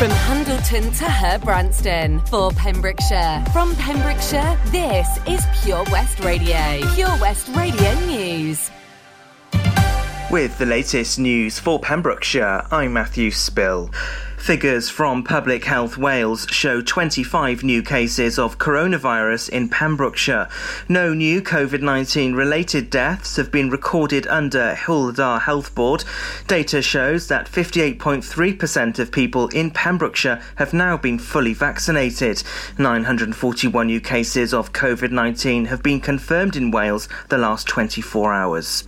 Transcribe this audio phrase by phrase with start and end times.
[0.00, 3.44] From Hundleton to Herbrandston for Pembrokeshire.
[3.52, 6.80] From Pembrokeshire, this is Pure West Radio.
[6.94, 8.70] Pure West Radio News.
[10.30, 13.90] With the latest news for Pembrokeshire, I'm Matthew Spill.
[14.40, 20.48] Figures from Public Health Wales show 25 new cases of coronavirus in Pembrokeshire.
[20.88, 26.04] No new COVID 19 related deaths have been recorded under Dda Health Board.
[26.48, 32.42] Data shows that 58.3% of people in Pembrokeshire have now been fully vaccinated.
[32.78, 38.84] 941 new cases of COVID 19 have been confirmed in Wales the last 24 hours.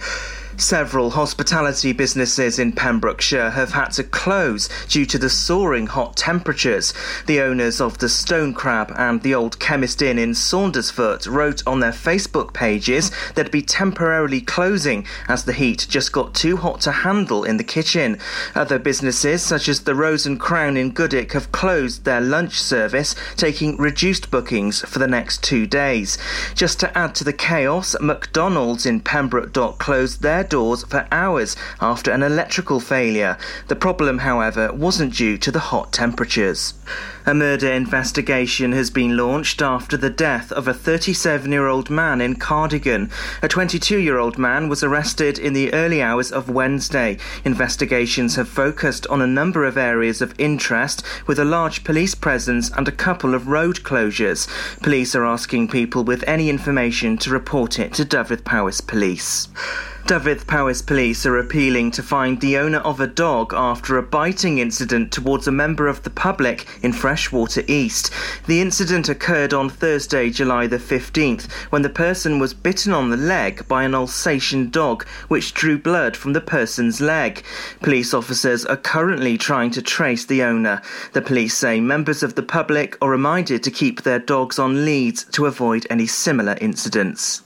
[0.57, 6.93] Several hospitality businesses in Pembrokeshire have had to close due to the soaring hot temperatures.
[7.27, 11.81] The owners of the Stone Crab and the Old Chemist Inn in Saundersfoot wrote on
[11.81, 16.93] their Facebook pages they'd be temporarily closing as the heat just got too hot to
[16.93, 18.19] handle in the kitchen.
[18.55, 23.15] Other businesses, such as the Rose and Crown in Goodwick, have closed their lunch service,
[23.37, 26.19] taking reduced bookings for the next two days.
[26.55, 31.57] Just to add to the chaos, McDonald's in Pembroke Dock closed their doors for hours
[31.81, 33.37] after an electrical failure.
[33.69, 36.75] The problem, however, wasn't due to the hot temperatures.
[37.25, 42.21] A murder investigation has been launched after the death of a 37 year old man
[42.21, 43.11] in Cardigan.
[43.43, 47.19] A 22 year old man was arrested in the early hours of Wednesday.
[47.45, 52.71] Investigations have focused on a number of areas of interest, with a large police presence
[52.77, 54.49] and a couple of road closures.
[54.83, 58.45] Police are asking people with any information to report it to Dyfed
[58.89, 59.49] Police.
[60.05, 64.59] Dyfed Powys Police are appealing to find the owner of a dog after a biting
[64.59, 68.11] incident towards a member of the public in Freshwater East.
[68.49, 73.17] The incident occurred on Thursday, July the 15th, when the person was bitten on the
[73.17, 77.45] leg by an Alsatian dog, which drew blood from the person's leg.
[77.81, 80.83] Police officers are currently trying to trace the owner.
[81.13, 85.25] The police say members of the public are reminded to keep their dogs on leads
[85.27, 87.43] to avoid any similar incidents.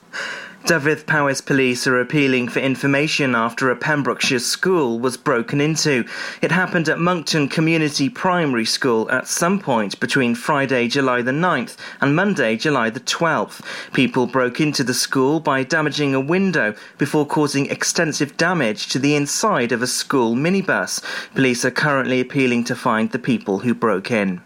[0.67, 6.05] Dyfed Powys police are appealing for information after a Pembrokeshire school was broken into.
[6.43, 11.77] It happened at Monkton Community Primary School at some point between Friday, July the 9th
[12.01, 13.63] and Monday, July the 12th.
[13.93, 19.15] People broke into the school by damaging a window before causing extensive damage to the
[19.15, 21.01] inside of a school minibus.
[21.37, 24.43] Police are currently appealing to find the people who broke in.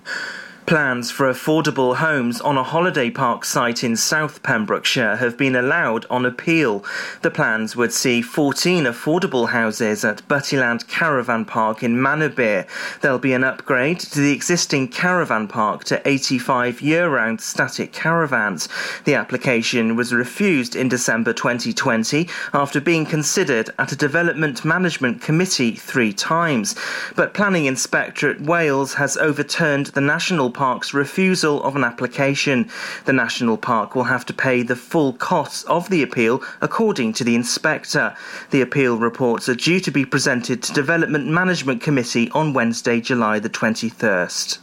[0.66, 6.06] Plans for affordable homes on a holiday park site in South Pembrokeshire have been allowed
[6.08, 6.84] on appeal.
[7.22, 12.68] The plans would see 14 affordable houses at Buttyland Caravan Park in Manorbier.
[13.00, 18.68] There'll be an upgrade to the existing caravan park to 85 year round static caravans.
[19.06, 25.72] The application was refused in December 2020 after being considered at a Development Management Committee
[25.72, 26.76] three times.
[27.16, 32.68] But Planning Inspectorate Wales has overturned the National Park's refusal of an application.
[33.04, 37.24] The National Park will have to pay the full costs of the appeal, according to
[37.24, 38.14] the inspector.
[38.50, 43.38] The appeal reports are due to be presented to Development Management Committee on Wednesday, July
[43.38, 44.58] the 21st.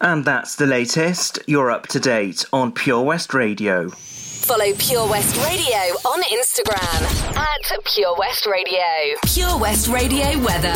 [0.00, 1.38] And that's the latest.
[1.46, 3.90] You're up to date on Pure West Radio.
[4.44, 9.16] Follow Pure West Radio on Instagram at Pure West Radio.
[9.24, 10.74] Pure West Radio weather.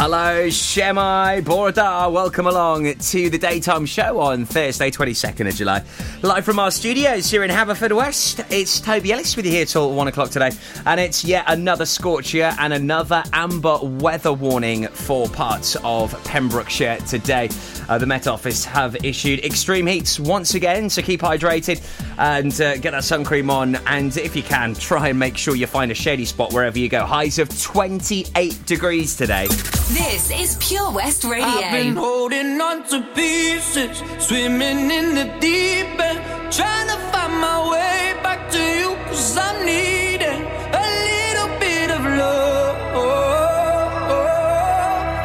[0.00, 2.08] Hello, Shwmae bore da.
[2.08, 5.84] Welcome along to the daytime show on Thursday, 22nd of July.
[6.22, 8.50] Live from our studios here in Haverfordwest.
[8.50, 10.52] It's Toby Ellis with you here till one o'clock today.
[10.86, 17.50] And it's yet another scorcher and another amber weather warning for parts of Pembrokeshire today.
[17.90, 21.82] Uh, the Met Office have issued extreme heats once again, so keep hydrated
[22.18, 23.74] and uh, get that sun cream on.
[23.88, 26.88] And if you can, try and make sure you find a shady spot wherever you
[26.88, 27.04] go.
[27.04, 29.48] Highs of 28 degrees today.
[29.48, 31.32] This is Pure West I've
[31.72, 32.00] been Radio.
[32.00, 38.48] holding on to pieces, swimming in the deep end, trying to find my way back
[38.52, 40.42] to you, cause I'm needing
[40.72, 42.76] a little bit of love.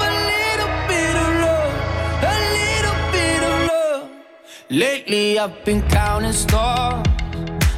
[0.01, 1.73] A little bit of love,
[2.33, 4.09] a little bit of love.
[4.71, 7.05] Lately I've been counting stars,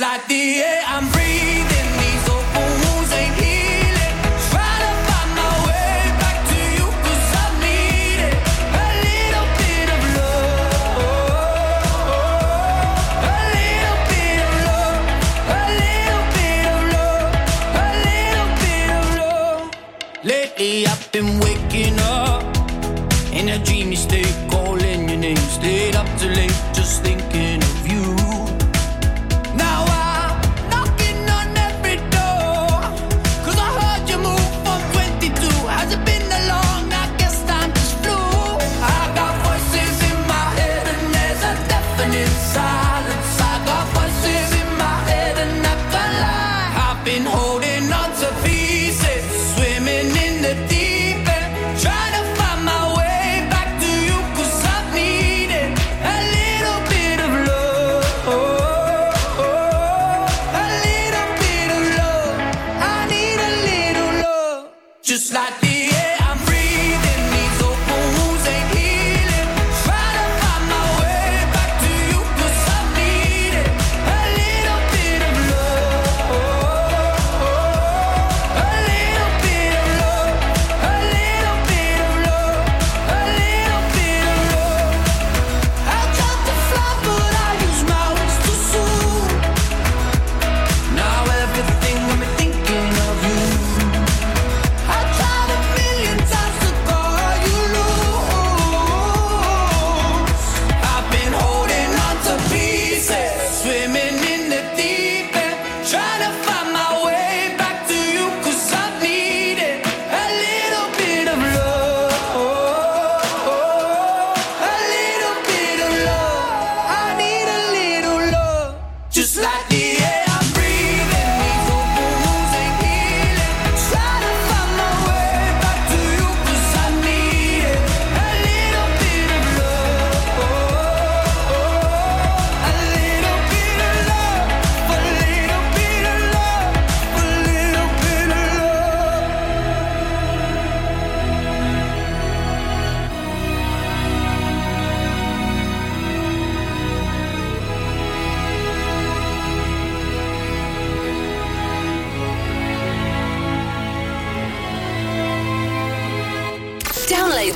[0.00, 1.19] like the air I'm breathing.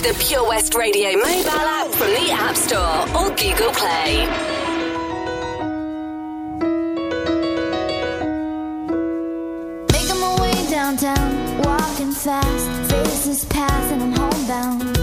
[0.05, 4.27] the Pure West Radio mobile app from the App Store or Google Play.
[9.93, 12.93] Making my way downtown, walking fast.
[12.93, 14.94] Faces pass and I'm homebound.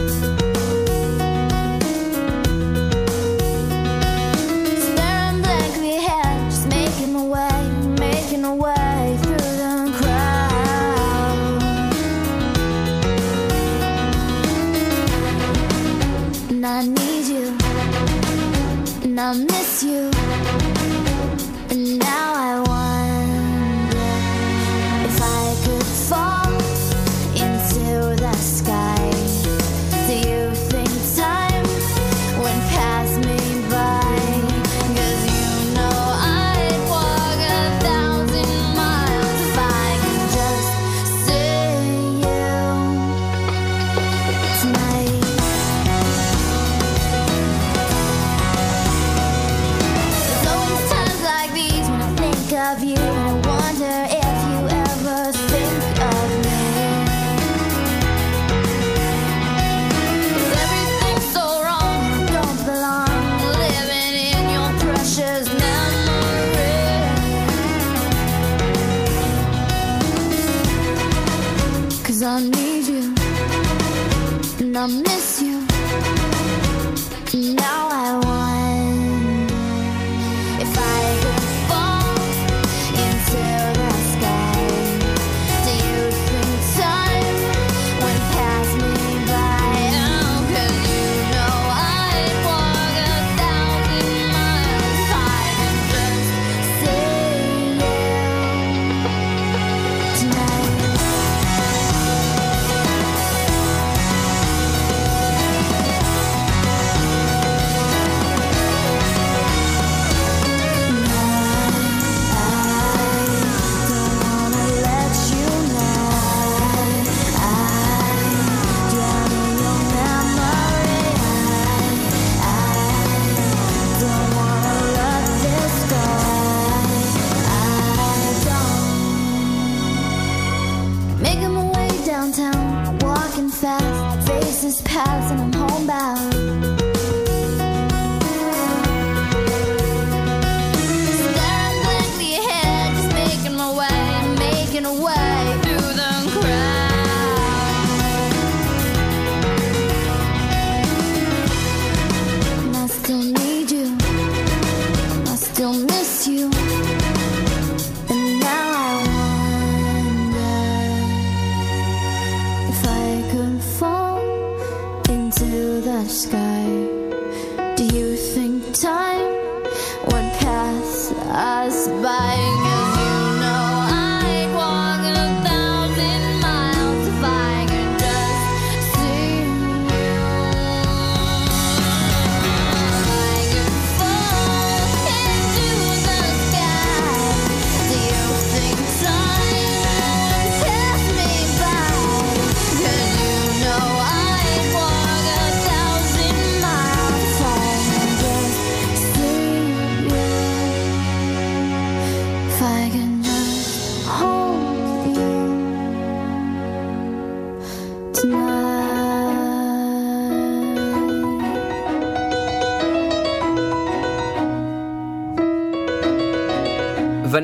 [19.22, 20.11] I miss you.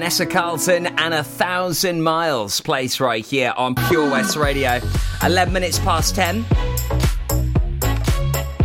[0.08, 4.80] Vanessa Carlton and a thousand miles place right here on Pure West Radio.
[5.22, 6.46] 11 minutes past 10.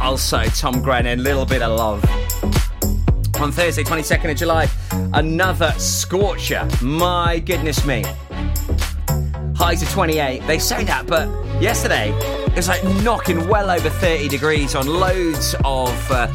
[0.01, 2.05] Also, Tom Grennan, little bit of love.
[3.41, 4.69] On Thursday, 22nd of July,
[5.15, 6.69] another scorcher.
[6.81, 8.05] My goodness me.
[9.57, 10.47] Highs of 28.
[10.47, 11.27] They say that, but
[11.61, 12.11] yesterday
[12.47, 16.29] it was like knocking well over 30 degrees on loads of uh,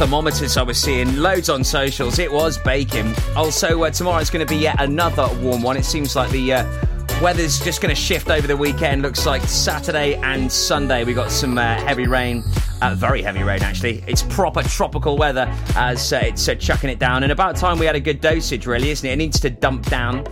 [0.00, 2.18] thermometers I was seeing, loads on socials.
[2.18, 3.14] It was baking.
[3.36, 5.76] Also, uh, tomorrow's going to be yet another warm one.
[5.76, 9.02] It seems like the uh, weather's just going to shift over the weekend.
[9.02, 12.42] Looks like Saturday and Sunday we got some uh, heavy rain.
[12.80, 14.02] Uh, very heavy rain, actually.
[14.06, 17.22] It's proper tropical weather as uh, it's uh, chucking it down.
[17.22, 19.12] And about time we had a good dosage, really, isn't it?
[19.12, 20.24] It needs to dump down.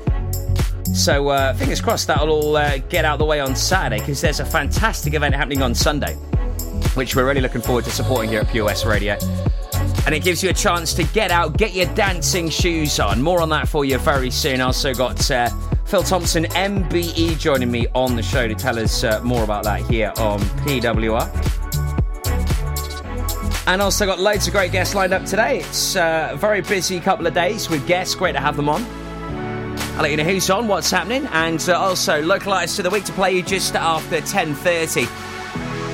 [0.95, 4.23] So uh, fingers crossed that'll all uh, get out of the way on Saturday because
[4.23, 6.15] there's a fantastic event happening on Sunday,
[6.95, 9.19] which we're really looking forward to supporting here at West Radio.
[10.09, 13.21] And it gives you a chance to get out, get your dancing shoes on.
[13.21, 14.63] More on that for you very soon.
[14.63, 15.51] I also got uh,
[15.85, 19.83] Phil Thompson, MBE, joining me on the show to tell us uh, more about that
[19.83, 21.29] here on PWR.
[23.67, 25.59] And also got loads of great guests lined up today.
[25.59, 28.15] It's uh, a very busy couple of days with guests.
[28.15, 28.83] Great to have them on.
[29.97, 32.91] I'll let you know who's on, what's happening, and uh, also local artists of the
[32.91, 35.28] week to play you just after 10.30.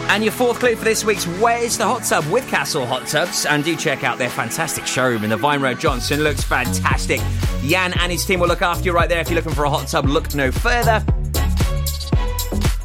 [0.08, 3.46] And your fourth clue for this week's Where's the Hot Tub with Castle Hot Tubs.
[3.46, 6.22] And do check out their fantastic showroom in the Vine Road Johnston.
[6.22, 7.20] Looks fantastic.
[7.64, 9.20] Jan and his team will look after you right there.
[9.20, 11.04] If you're looking for a hot tub, look no further.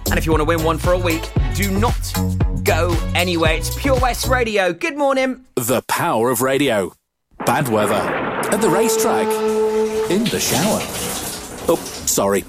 [0.10, 2.14] And if you want to win one for a week, do not
[2.64, 3.56] go anywhere.
[3.56, 4.74] It's Pure West Radio.
[4.74, 5.46] Good morning.
[5.56, 6.94] The power of radio.
[7.46, 7.94] Bad weather.
[7.94, 9.28] At the racetrack.
[10.10, 10.80] In the shower.
[11.68, 12.44] Oh, sorry.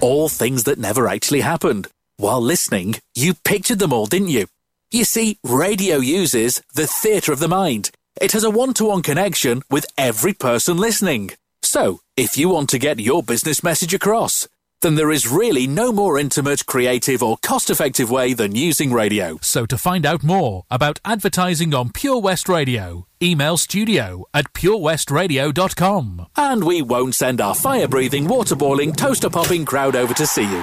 [0.00, 1.88] All things that never actually happened.
[2.20, 4.46] While listening, you pictured them all, didn't you?
[4.90, 7.92] You see, radio uses the theatre of the mind.
[8.20, 11.30] It has a one to one connection with every person listening.
[11.62, 14.46] So, if you want to get your business message across,
[14.82, 19.38] then there is really no more intimate, creative, or cost effective way than using radio.
[19.40, 26.26] So to find out more about advertising on Pure West Radio, email studio at purewestradio.com.
[26.36, 30.44] And we won't send our fire breathing, water boiling, toaster popping crowd over to see
[30.44, 30.62] you.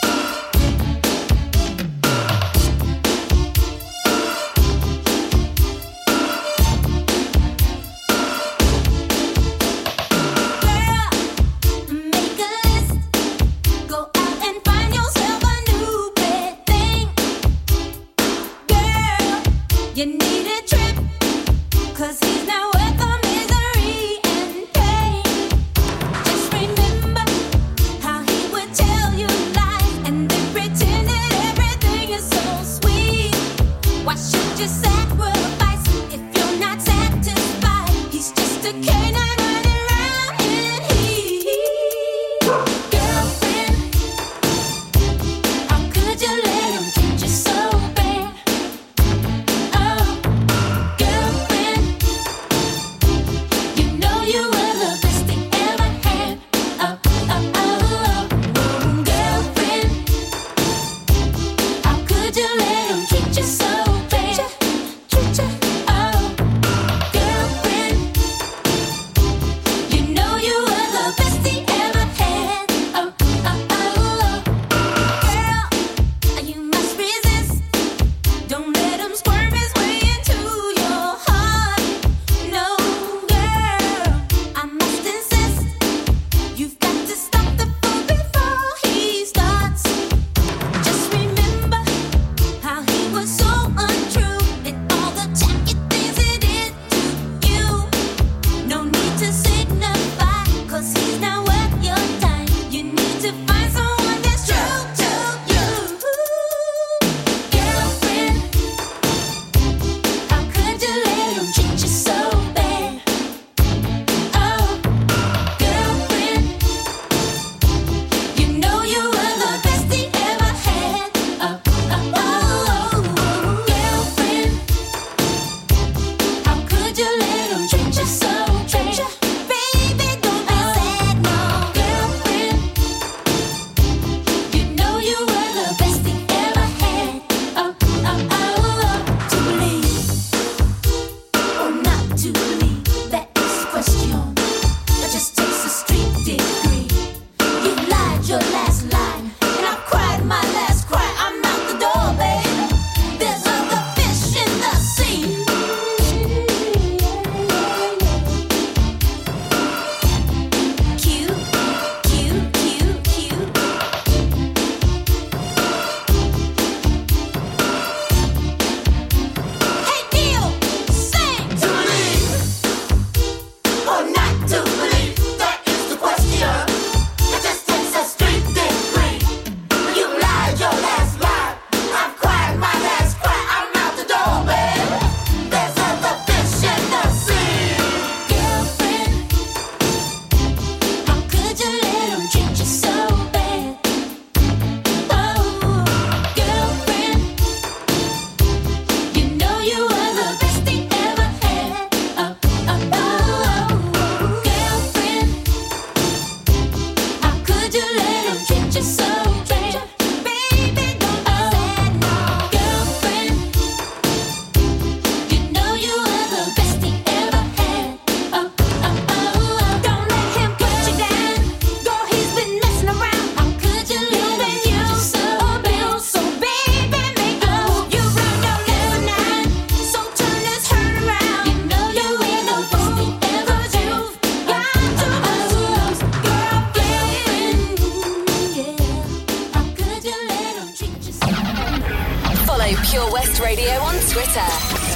[244.31, 244.47] Twitter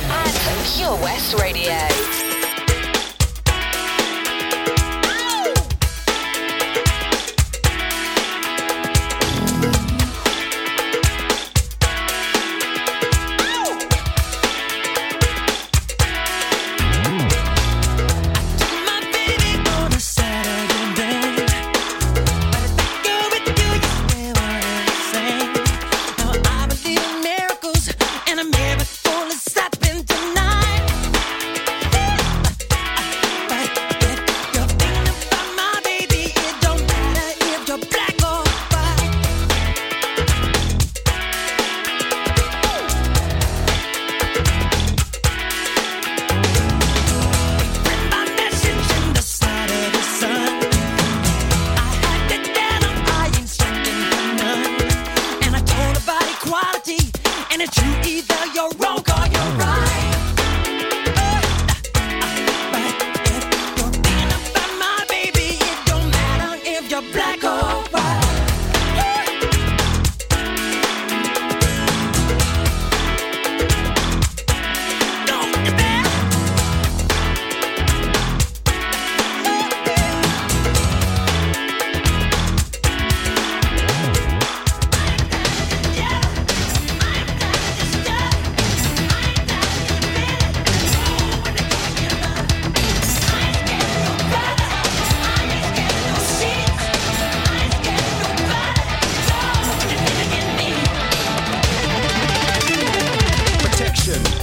[0.08, 2.05] at Pure West Radio.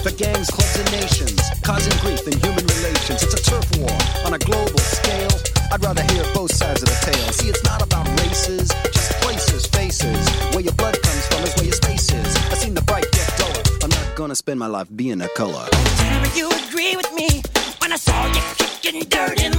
[0.02, 3.22] For gangs, clubs, and nations, causing grief in human relations.
[3.22, 5.30] It's a turf war on a global scale.
[5.70, 7.30] I'd rather hear both sides of the tale.
[7.30, 10.28] See, it's not about races, just places, faces.
[10.50, 12.36] Where your blood comes from is where your space is.
[12.50, 13.62] I've seen the bright get duller.
[13.84, 15.68] I'm not gonna spend my life being a color.
[15.70, 17.40] Me you agree with me
[17.78, 19.51] when I saw you kicking dirt in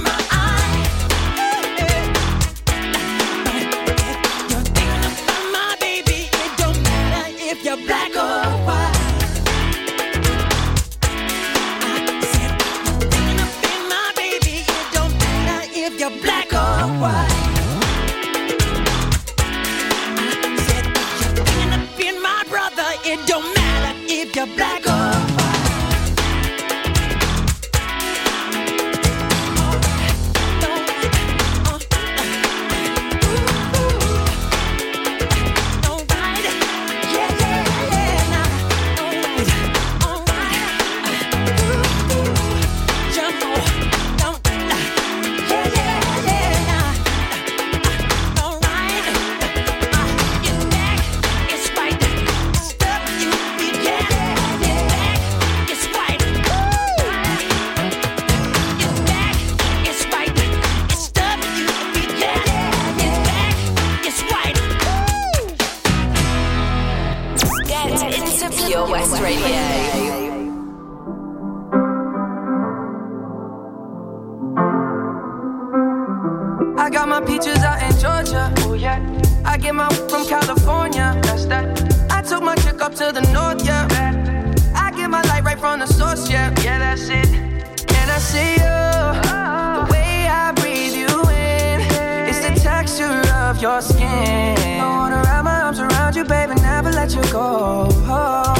[93.64, 94.58] your skin.
[94.78, 97.88] I wanna wrap my arms around you, baby, never let you go.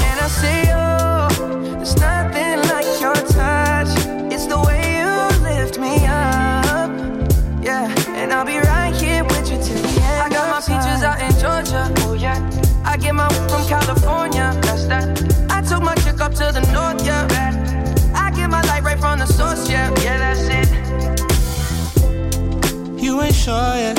[0.09, 1.77] And I see you.
[1.77, 3.93] There's nothing like your touch.
[4.33, 5.13] It's the way you
[5.45, 6.89] lift me up.
[7.63, 10.23] Yeah, and I'll be right here with you till the end.
[10.25, 11.83] I got my peaches out in Georgia.
[12.07, 12.41] Oh yeah.
[12.83, 14.59] I get my from California.
[14.63, 15.05] That's that.
[15.51, 17.05] I took my chick up to the north.
[17.05, 17.29] Yeah.
[18.15, 19.69] I get my light right from the source.
[19.69, 19.93] Yeah.
[20.01, 20.69] Yeah, that's it.
[23.05, 23.99] You ain't sure yet,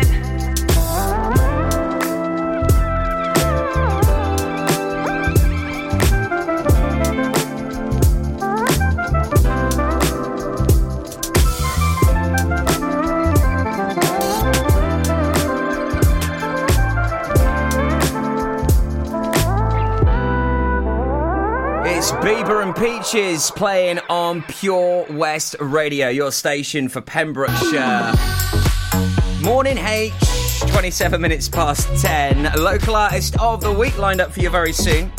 [22.21, 28.13] Bieber and Peaches playing on Pure West Radio, your station for Pembrokeshire.
[29.43, 30.13] Morning H,
[30.67, 32.61] 27 minutes past 10.
[32.61, 35.11] Local artist of the week lined up for you very soon.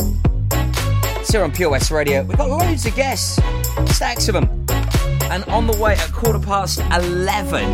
[0.53, 2.23] It's here on Pure West Radio.
[2.23, 3.41] We've got loads of guests,
[3.93, 4.45] stacks of them.
[5.23, 7.65] And on the way at quarter past 11,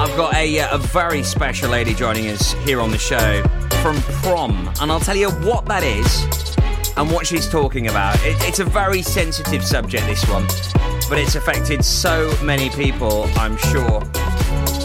[0.00, 3.44] I've got a, uh, a very special lady joining us here on the show
[3.80, 4.72] from prom.
[4.80, 6.49] And I'll tell you what that is
[6.96, 8.14] and what she's talking about.
[8.24, 10.46] It, it's a very sensitive subject, this one,
[11.08, 14.00] but it's affected so many people, I'm sure,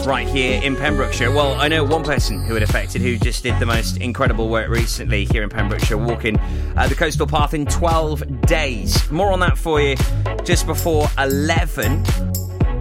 [0.06, 1.30] right here in Pembrokeshire.
[1.30, 4.68] Well, I know one person who it affected who just did the most incredible work
[4.68, 6.38] recently here in Pembrokeshire, walking
[6.76, 9.10] uh, the coastal path in 12 days.
[9.10, 9.96] More on that for you
[10.44, 12.04] just before 11.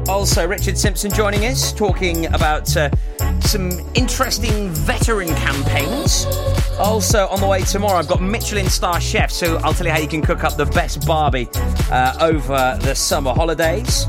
[0.07, 2.89] Also, Richard Simpson joining us, talking about uh,
[3.41, 6.25] some interesting veteran campaigns.
[6.77, 9.99] Also, on the way tomorrow, I've got Michelin star chef, so I'll tell you how
[9.99, 11.49] you can cook up the best Barbie
[11.91, 14.05] uh, over the summer holidays.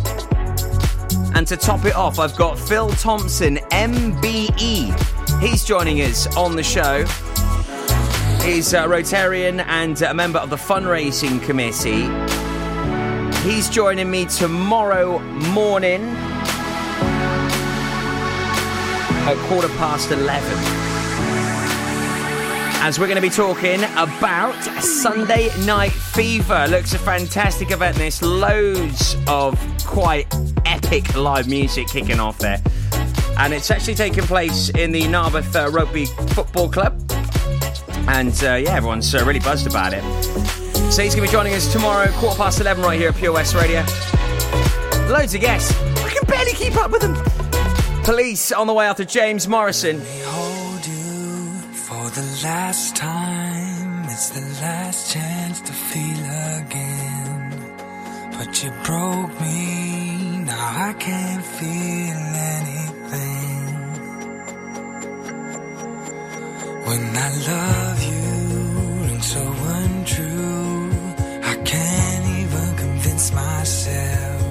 [1.34, 5.40] And to top it off, I've got Phil Thompson, MBE.
[5.40, 7.04] He's joining us on the show.
[8.44, 12.35] He's a Rotarian and a member of the fundraising committee.
[13.46, 16.02] He's joining me tomorrow morning
[19.22, 20.42] at quarter past 11
[22.82, 26.66] as we're going to be talking about Sunday Night Fever.
[26.68, 27.96] Looks a fantastic event.
[27.96, 29.56] There's loads of
[29.86, 30.26] quite
[30.64, 32.60] epic live music kicking off there.
[33.38, 37.00] And it's actually taking place in the Narberth uh, Rugby Football Club.
[38.08, 40.02] And uh, yeah, everyone's uh, really buzzed about it.
[40.90, 43.32] So he's going to be joining us tomorrow, quarter past 11, right here at Pure
[43.32, 43.80] West Radio.
[45.10, 45.74] Loads of guests.
[46.02, 47.14] I can barely keep up with them.
[48.04, 49.98] Police on the way after James Morrison.
[49.98, 56.24] Behold you for the last time, it's the last chance to feel
[56.62, 57.50] again.
[58.38, 62.16] But you broke me, now I can't feel
[62.56, 63.76] anything.
[66.86, 70.75] When I love you, and so untrue,
[71.66, 74.42] can't even convince myself.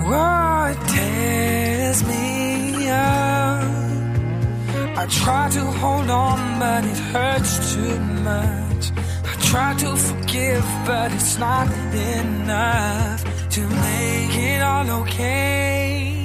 [0.00, 3.64] Oh, what tears me up?
[5.00, 7.98] I try to hold on, but it hurts too
[8.30, 8.84] much.
[9.30, 16.15] I try to forgive, but it's not enough to make it all okay.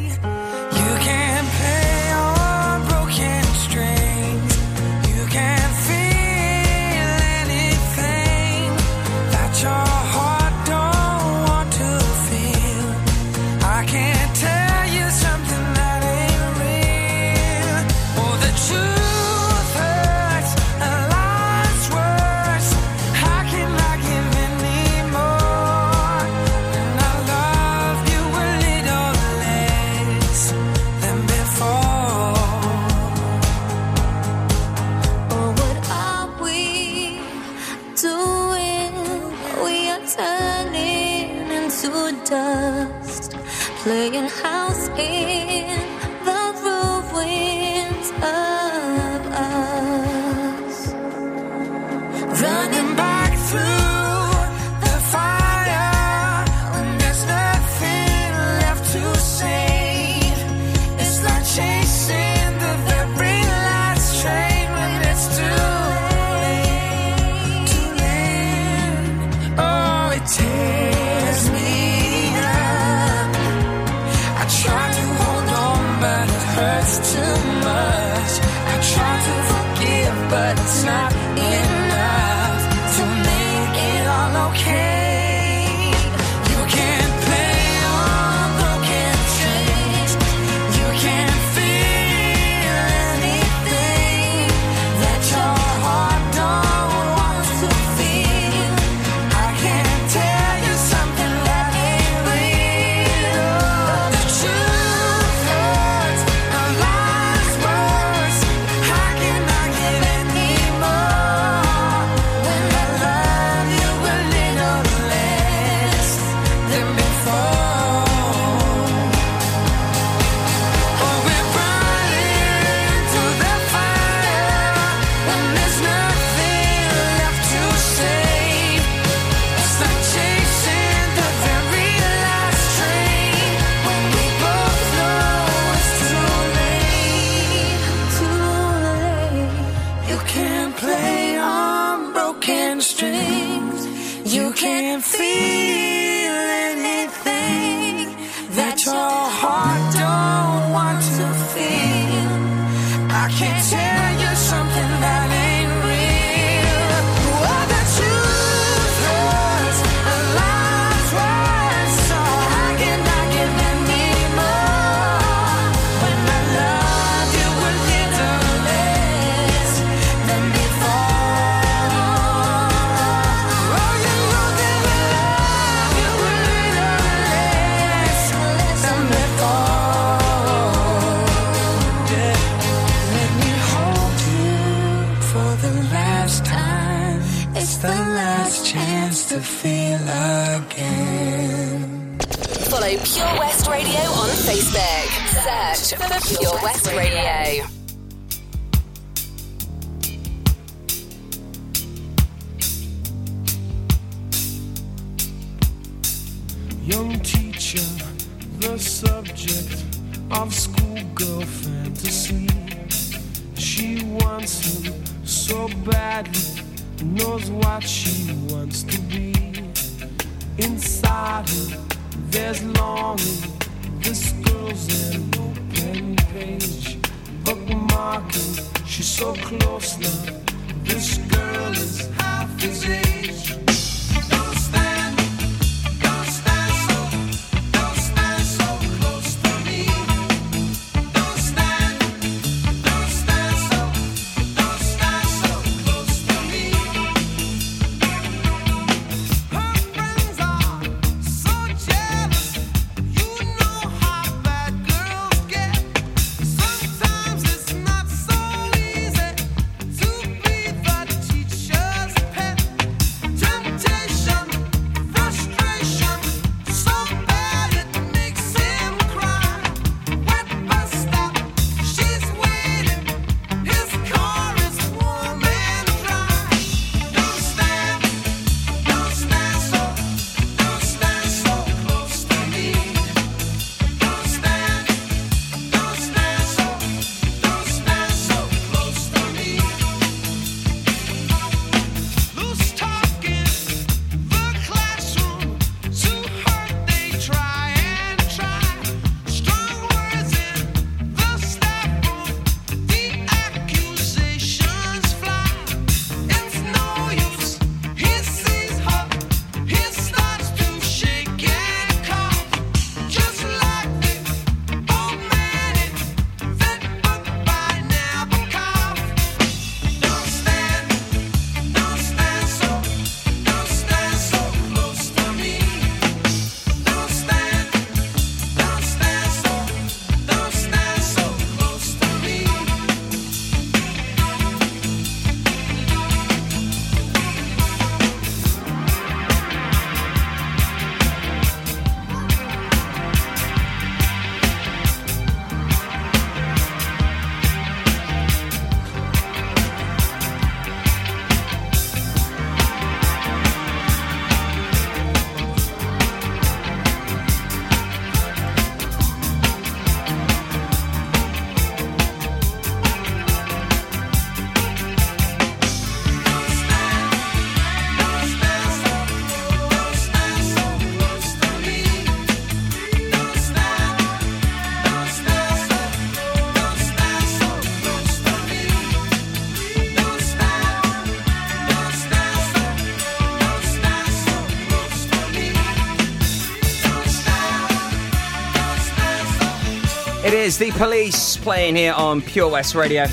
[390.61, 393.07] The police playing here on Pure West Radio.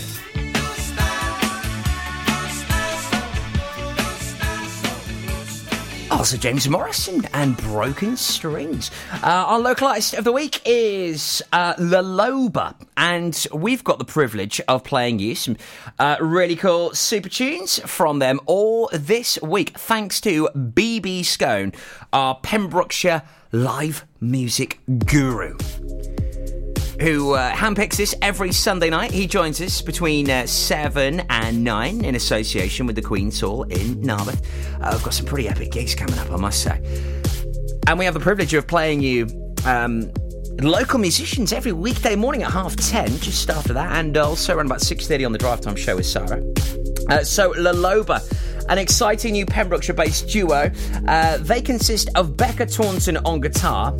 [6.11, 8.91] Also, James Morrison and Broken Strings.
[9.23, 14.05] Uh, our local artist of the week is uh, La Loba, and we've got the
[14.05, 15.57] privilege of playing you some
[15.99, 21.73] uh, really cool super tunes from them all this week, thanks to BB Scone,
[22.13, 23.23] our Pembrokeshire
[23.53, 25.57] live music guru
[27.01, 29.11] who uh, handpicks this every Sunday night.
[29.11, 34.03] He joins us between uh, 7 and 9 in association with the Queen's Hall in
[34.03, 34.45] Narberth.
[34.81, 36.81] Uh, I've got some pretty epic gigs coming up, I must say.
[37.87, 39.27] And we have the privilege of playing you
[39.65, 40.11] um,
[40.61, 44.81] local musicians every weekday morning at half 10, just after that, and also around about
[44.81, 46.43] 6.30 on the Drive Time Show with Sarah.
[47.11, 48.21] Uh, so, La Loba
[48.69, 50.71] an exciting new Pembrokeshire based duo.
[51.07, 53.97] Uh, they consist of Becca Taunton on guitar.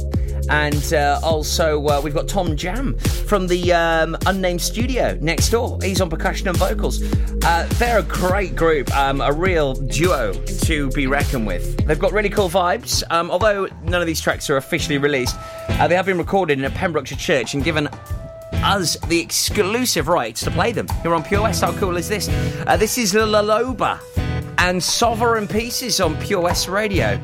[0.49, 5.79] And uh, also, uh, we've got Tom Jam from the um, unnamed studio next door.
[5.83, 7.03] He's on percussion and vocals.
[7.45, 11.87] Uh, they're a great group, um, a real duo to be reckoned with.
[11.87, 13.03] They've got really cool vibes.
[13.11, 15.37] Um, although none of these tracks are officially released,
[15.69, 17.89] uh, they have been recorded in a Pembrokeshire church and given
[18.53, 21.63] us the exclusive rights to play them here on Pure West.
[21.63, 22.29] How cool is this?
[22.67, 24.01] Uh, this is La Loba
[24.59, 27.21] and Sovereign Pieces on Pure West Radio.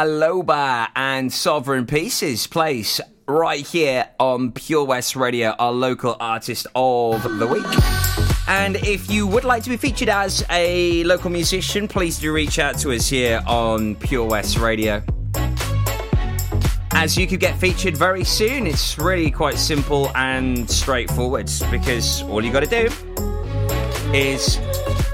[0.00, 6.66] La Loba and Sovereign Pieces place right here on Pure West Radio, our local artist
[6.74, 7.66] of the week.
[8.48, 12.58] And if you would like to be featured as a local musician, please do reach
[12.58, 15.02] out to us here on Pure West Radio.
[16.92, 22.42] As you could get featured very soon, it's really quite simple and straightforward because all
[22.42, 22.88] you got to do
[24.14, 24.58] is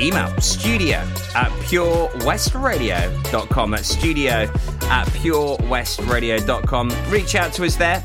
[0.01, 0.99] email studio
[1.34, 3.70] at purewestradio.com.
[3.70, 4.51] That's studio
[4.82, 6.92] at purewestradio.com.
[7.11, 8.05] Reach out to us there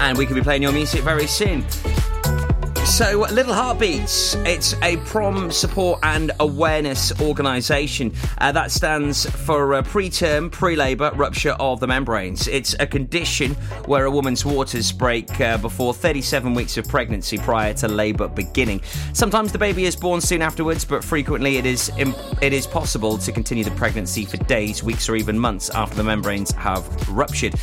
[0.00, 1.64] and we could be playing your music very soon.
[2.96, 9.82] So, Little Heartbeats, it's a prom support and awareness organisation uh, that stands for uh,
[9.82, 12.48] preterm, pre labour rupture of the membranes.
[12.48, 13.52] It's a condition
[13.84, 18.80] where a woman's waters break uh, before 37 weeks of pregnancy prior to labour beginning.
[19.12, 23.18] Sometimes the baby is born soon afterwards, but frequently it is im- it is possible
[23.18, 27.56] to continue the pregnancy for days, weeks, or even months after the membranes have ruptured.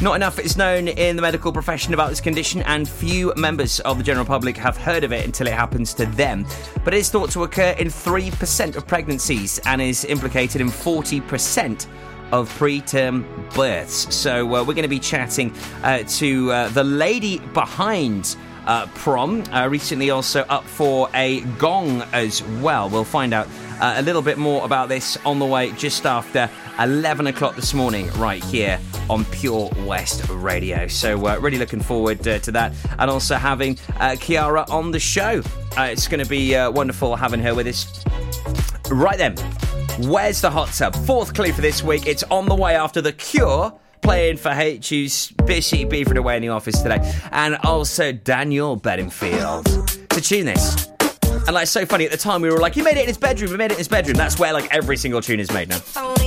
[0.00, 3.98] Not enough is known in the medical profession about this condition, and few members of
[3.98, 6.46] the general public have heard of it until it happens to them.
[6.84, 11.86] But it is thought to occur in 3% of pregnancies and is implicated in 40%
[12.32, 13.24] of preterm
[13.54, 14.14] births.
[14.14, 15.52] So uh, we're going to be chatting
[15.82, 18.36] uh, to uh, the lady behind.
[18.66, 22.90] Uh, prom uh, recently also up for a gong as well.
[22.90, 23.48] We'll find out
[23.80, 27.74] uh, a little bit more about this on the way just after 11 o'clock this
[27.74, 28.78] morning, right here
[29.10, 30.86] on Pure West Radio.
[30.86, 35.00] So, uh, really looking forward uh, to that, and also having uh, Kiara on the
[35.00, 35.42] show.
[35.76, 38.04] Uh, it's going to be uh, wonderful having her with us.
[38.90, 39.36] Right then,
[40.08, 40.94] where's the hot tub?
[41.06, 42.06] Fourth clue for this week.
[42.06, 43.72] It's on the way after the cure.
[44.00, 46.98] Playing for HU's Bishy Beeford away in the office today,
[47.32, 49.66] and also Daniel Bedingfield.
[50.10, 50.88] To tune this,
[51.48, 53.06] and like it's so funny at the time we were like, he made it in
[53.06, 54.16] his bedroom, he made it in his bedroom.
[54.16, 56.17] That's where like every single tune is made now.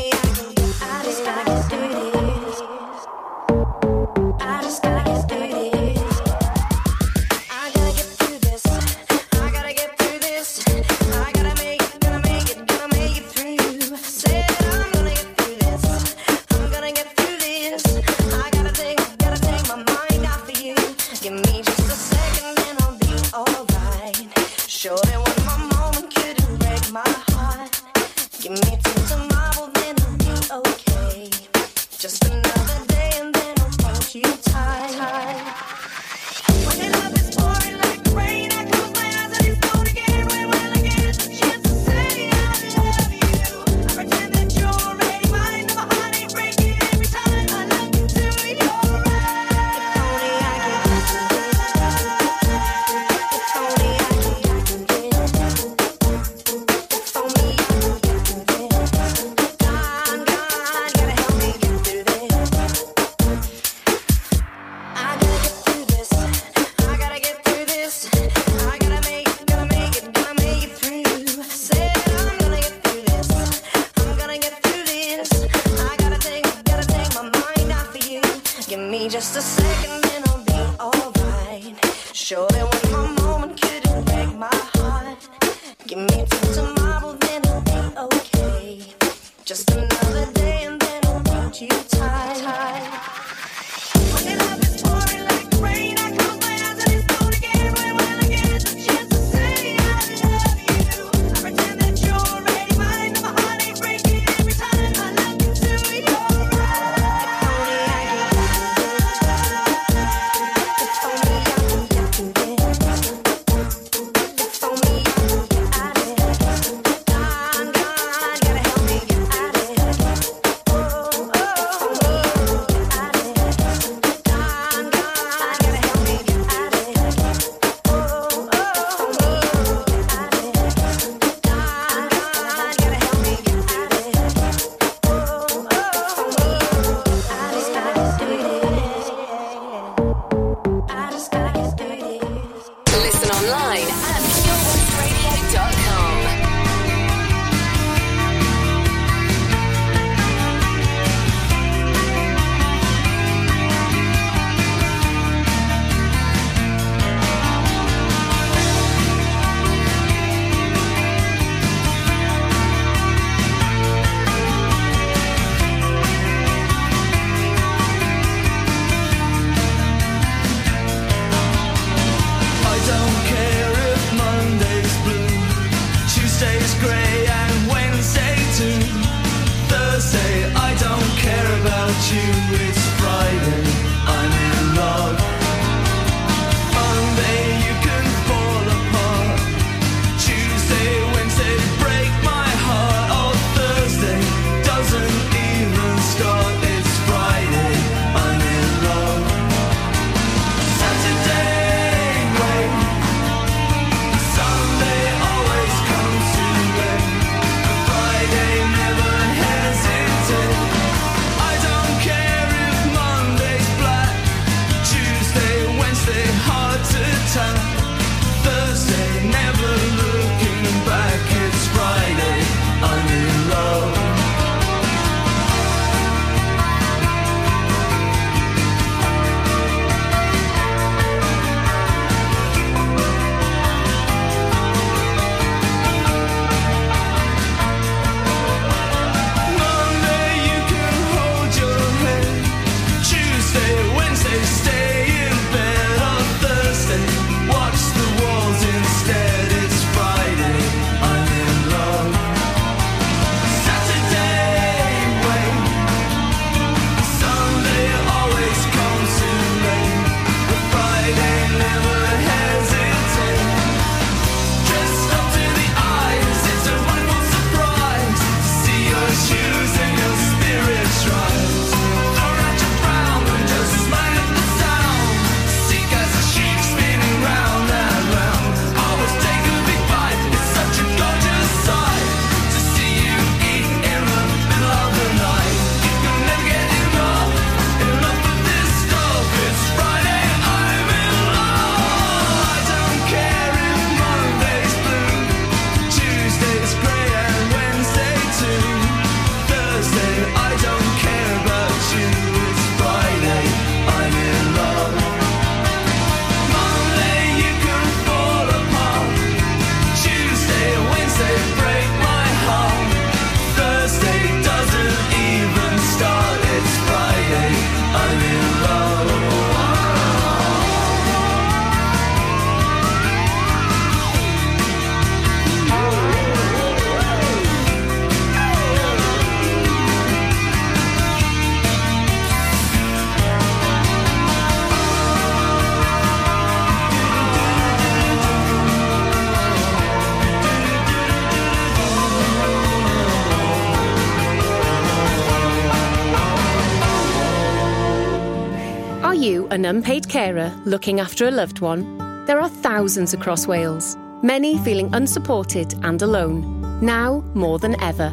[349.52, 351.98] An unpaid carer looking after a loved one?
[352.26, 358.12] There are thousands across Wales, many feeling unsupported and alone, now more than ever.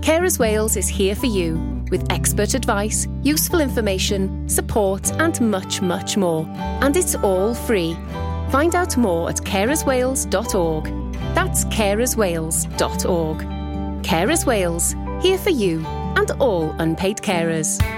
[0.00, 1.56] Carers Wales is here for you
[1.90, 6.46] with expert advice, useful information, support, and much, much more.
[6.80, 7.94] And it's all free.
[8.50, 10.84] Find out more at carerswales.org.
[11.34, 13.38] That's carerswales.org.
[14.04, 15.84] Carers Wales, here for you
[16.16, 17.97] and all unpaid carers.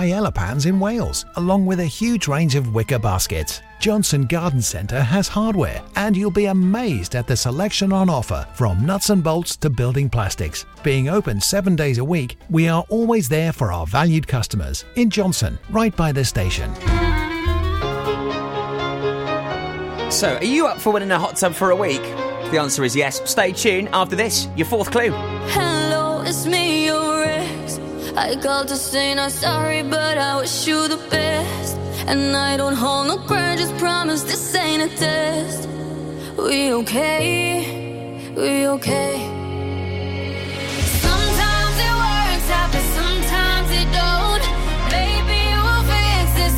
[0.00, 3.60] paella pans in Wales, along with a huge range of wicker baskets.
[3.80, 8.86] Johnston Garden Centre has hardware, and you'll be amazed at the selection on offer from
[8.86, 10.64] nuts and bolts to building plastics.
[10.82, 15.10] Being open seven days a week, we are always there for our valued customers in
[15.10, 16.74] Johnston, right by the station.
[20.10, 22.02] So, are you up for winning a hot tub for a week?
[22.50, 23.20] The answer is yes.
[23.30, 23.90] Stay tuned.
[23.92, 25.10] After this, your fourth clue.
[25.50, 27.59] Hello, it's me, your ex.
[28.16, 31.76] I called to say not sorry, but I wish you the best.
[32.06, 35.68] And I don't hold no grudges, promise this ain't a test.
[36.36, 38.32] We okay?
[38.36, 39.14] We okay?
[41.06, 44.44] Sometimes it works out, but sometimes it don't.
[44.90, 46.54] Maybe we'll fix this,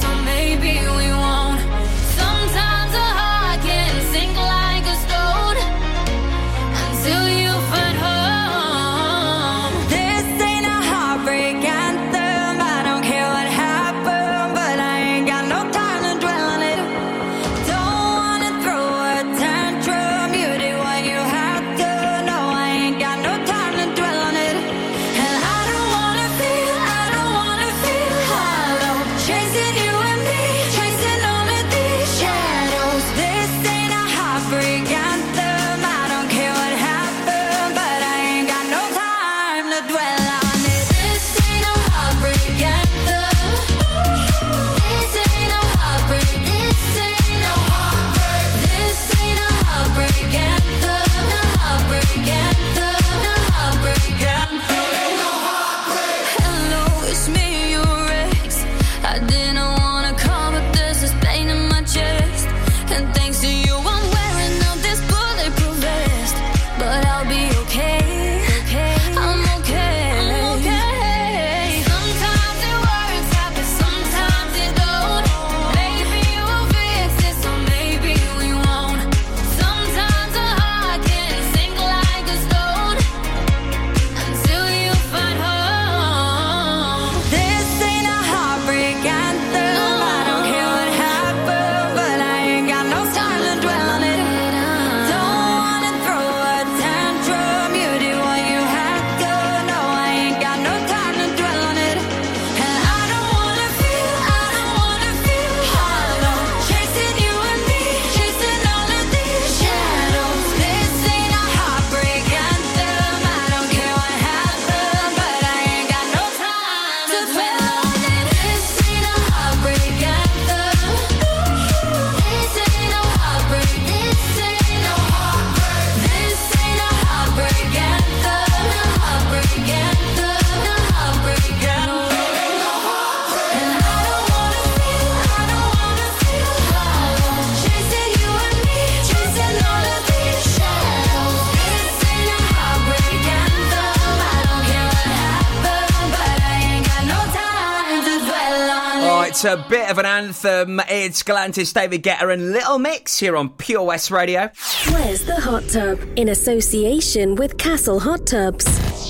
[149.44, 150.78] It's a bit of an anthem.
[150.88, 154.48] It's Galantis, David Guetta, and Little Mix here on Pure West Radio.
[154.92, 155.98] Where's the hot tub?
[156.14, 158.64] In association with Castle Hot Tubs,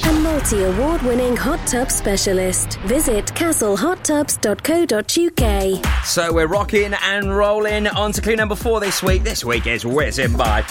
[0.07, 2.79] a multi award winning hot tub specialist.
[2.87, 6.07] Visit castlehottubs.co.uk.
[6.07, 9.25] So we're rocking and rolling on to clue number four this week.
[9.25, 10.63] This week is whizzing by.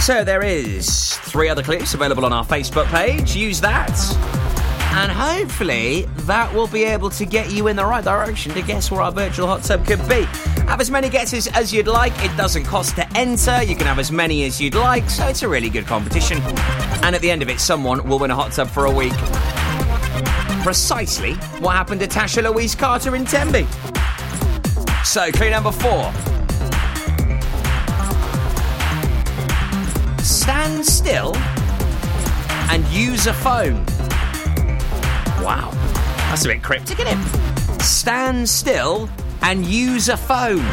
[0.00, 3.36] So there is three other clips available on our Facebook page.
[3.36, 4.39] Use that.
[4.92, 8.90] And hopefully that will be able to get you in the right direction to guess
[8.90, 10.22] where our virtual hot tub could be.
[10.66, 12.12] Have as many guesses as you'd like.
[12.24, 13.62] It doesn't cost to enter.
[13.62, 15.08] You can have as many as you'd like.
[15.08, 16.38] So it's a really good competition.
[17.02, 19.16] And at the end of it, someone will win a hot tub for a week.
[20.62, 23.66] Precisely what happened to Tasha Louise Carter in Tenby.
[25.04, 26.12] So, clue number four.
[30.22, 31.34] Stand still
[32.70, 33.84] and use a phone.
[35.42, 35.70] Wow.
[36.28, 37.82] That's a bit cryptic, isn't it?
[37.82, 39.08] Stand still
[39.42, 40.64] and use a phone.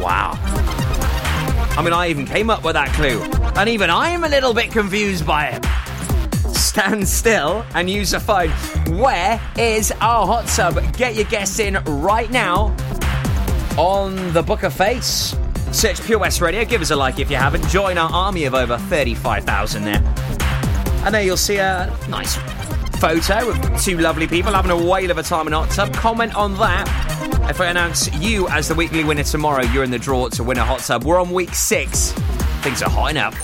[0.00, 0.38] Wow.
[1.76, 3.22] I mean, I even came up with that clue.
[3.56, 5.64] And even I'm a little bit confused by it.
[6.54, 8.50] Stand still and use a phone.
[8.98, 10.80] Where is our hot tub?
[10.96, 12.76] Get your guess in right now
[13.76, 15.34] on the Book of Face.
[15.72, 16.64] Search Pure West Radio.
[16.64, 17.66] Give us a like if you haven't.
[17.68, 20.02] Join our army of over 35,000 there.
[21.04, 22.36] And there you'll see a nice
[22.98, 25.94] photo of two lovely people having a whale of a time in a hot tub.
[25.94, 26.88] Comment on that.
[27.48, 30.58] If I announce you as the weekly winner tomorrow, you're in the draw to win
[30.58, 31.04] a hot tub.
[31.04, 32.10] We're on week six.
[32.62, 33.34] Things are hotting up.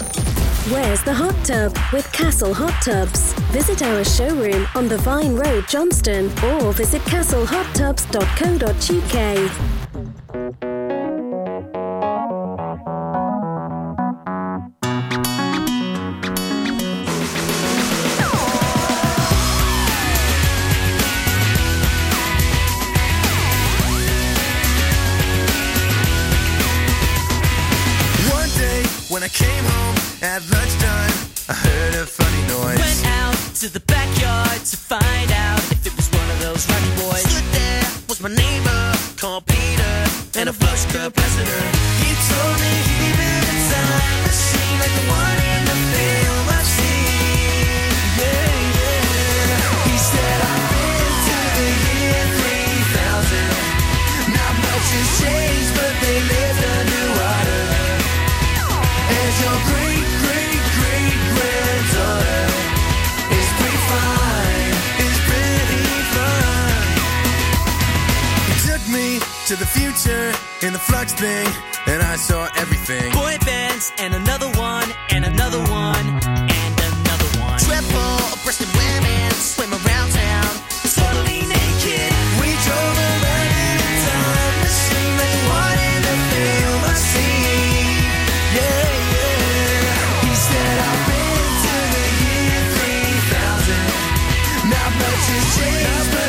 [0.70, 3.34] Where's the hot tub with Castle Hot Tubs?
[3.52, 9.73] Visit our showroom on the Vine Road, Johnston, or visit castlehottubs.co.uk.